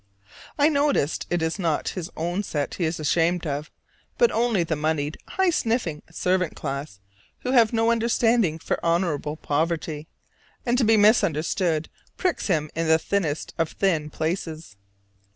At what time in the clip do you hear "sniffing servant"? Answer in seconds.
5.51-6.55